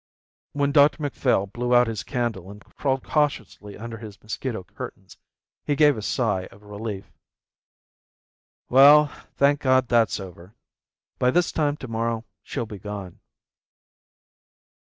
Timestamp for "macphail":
1.03-1.45